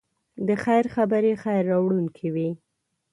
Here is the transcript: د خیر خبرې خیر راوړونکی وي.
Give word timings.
د 0.47 0.49
خیر 0.63 0.85
خبرې 0.95 1.33
خیر 1.43 1.63
راوړونکی 1.71 2.27
وي. 2.35 2.49